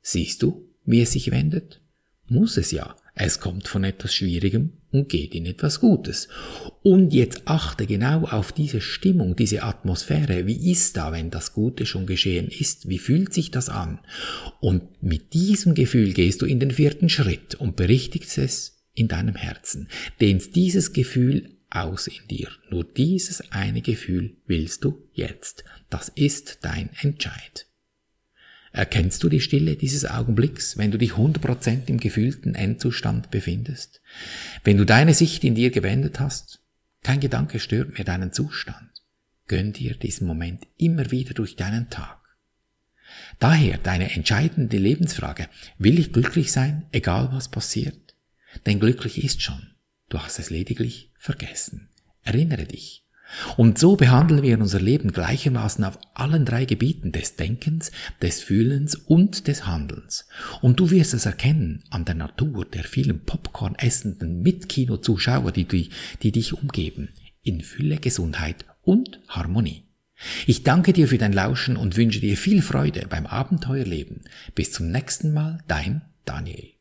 Siehst 0.00 0.44
du, 0.44 0.68
wie 0.84 1.02
es 1.02 1.12
sich 1.12 1.32
wendet? 1.32 1.80
Muss 2.28 2.56
es 2.56 2.70
ja. 2.70 2.94
Es 3.16 3.40
kommt 3.40 3.66
von 3.66 3.82
etwas 3.82 4.14
Schwierigem 4.14 4.77
und 4.90 5.08
geht 5.08 5.34
in 5.34 5.46
etwas 5.46 5.80
Gutes. 5.80 6.28
Und 6.82 7.12
jetzt 7.12 7.42
achte 7.46 7.86
genau 7.86 8.24
auf 8.24 8.52
diese 8.52 8.80
Stimmung, 8.80 9.36
diese 9.36 9.62
Atmosphäre. 9.62 10.46
Wie 10.46 10.70
ist 10.70 10.96
da, 10.96 11.12
wenn 11.12 11.30
das 11.30 11.52
Gute 11.52 11.86
schon 11.86 12.06
geschehen 12.06 12.48
ist? 12.48 12.88
Wie 12.88 12.98
fühlt 12.98 13.32
sich 13.32 13.50
das 13.50 13.68
an? 13.68 14.00
Und 14.60 15.02
mit 15.02 15.34
diesem 15.34 15.74
Gefühl 15.74 16.12
gehst 16.12 16.42
du 16.42 16.46
in 16.46 16.60
den 16.60 16.70
vierten 16.70 17.08
Schritt 17.08 17.54
und 17.54 17.76
berichtigst 17.76 18.38
es 18.38 18.84
in 18.94 19.08
deinem 19.08 19.36
Herzen. 19.36 19.88
Dehnst 20.20 20.56
dieses 20.56 20.92
Gefühl 20.92 21.58
aus 21.70 22.06
in 22.06 22.26
dir. 22.28 22.48
Nur 22.70 22.84
dieses 22.84 23.52
eine 23.52 23.82
Gefühl 23.82 24.36
willst 24.46 24.84
du 24.84 25.08
jetzt. 25.12 25.64
Das 25.90 26.08
ist 26.08 26.58
dein 26.62 26.90
Entscheid. 27.00 27.67
Erkennst 28.78 29.24
du 29.24 29.28
die 29.28 29.40
Stille 29.40 29.74
dieses 29.74 30.04
Augenblicks, 30.04 30.78
wenn 30.78 30.92
du 30.92 30.98
dich 30.98 31.14
100% 31.14 31.88
im 31.88 31.98
gefühlten 31.98 32.54
Endzustand 32.54 33.28
befindest? 33.32 34.00
Wenn 34.62 34.76
du 34.76 34.86
deine 34.86 35.14
Sicht 35.14 35.42
in 35.42 35.56
dir 35.56 35.70
gewendet 35.70 36.20
hast? 36.20 36.62
Kein 37.02 37.18
Gedanke 37.18 37.58
stört 37.58 37.94
mehr 37.94 38.04
deinen 38.04 38.32
Zustand. 38.32 38.88
Gönn 39.48 39.72
dir 39.72 39.96
diesen 39.96 40.28
Moment 40.28 40.64
immer 40.76 41.10
wieder 41.10 41.34
durch 41.34 41.56
deinen 41.56 41.90
Tag. 41.90 42.20
Daher 43.40 43.78
deine 43.78 44.12
entscheidende 44.14 44.78
Lebensfrage, 44.78 45.48
will 45.78 45.98
ich 45.98 46.12
glücklich 46.12 46.52
sein, 46.52 46.86
egal 46.92 47.30
was 47.32 47.48
passiert? 47.48 48.14
Denn 48.64 48.78
glücklich 48.78 49.24
ist 49.24 49.42
schon. 49.42 49.72
Du 50.08 50.20
hast 50.20 50.38
es 50.38 50.50
lediglich 50.50 51.10
vergessen. 51.18 51.88
Erinnere 52.22 52.66
dich. 52.66 53.04
Und 53.56 53.78
so 53.78 53.96
behandeln 53.96 54.42
wir 54.42 54.58
unser 54.58 54.80
Leben 54.80 55.12
gleichermaßen 55.12 55.84
auf 55.84 55.98
allen 56.14 56.44
drei 56.44 56.64
Gebieten 56.64 57.12
des 57.12 57.36
Denkens, 57.36 57.90
des 58.22 58.40
Fühlens 58.40 58.94
und 58.94 59.48
des 59.48 59.66
Handelns. 59.66 60.26
Und 60.62 60.80
du 60.80 60.90
wirst 60.90 61.14
es 61.14 61.26
erkennen 61.26 61.84
an 61.90 62.04
der 62.04 62.14
Natur 62.14 62.64
der 62.64 62.84
vielen 62.84 63.20
Popcorn 63.20 63.74
essenden 63.76 64.42
Mitkinozuschauer, 64.42 65.52
die, 65.52 65.64
die, 65.64 65.90
die 66.22 66.32
dich 66.32 66.54
umgeben, 66.54 67.10
in 67.42 67.60
Fülle, 67.60 67.98
Gesundheit 67.98 68.64
und 68.82 69.20
Harmonie. 69.28 69.84
Ich 70.46 70.64
danke 70.64 70.92
dir 70.92 71.06
für 71.06 71.18
dein 71.18 71.32
Lauschen 71.32 71.76
und 71.76 71.96
wünsche 71.96 72.20
dir 72.20 72.36
viel 72.36 72.62
Freude 72.62 73.06
beim 73.08 73.26
Abenteuerleben. 73.26 74.22
Bis 74.54 74.72
zum 74.72 74.90
nächsten 74.90 75.32
Mal, 75.32 75.62
dein 75.68 76.02
Daniel. 76.24 76.77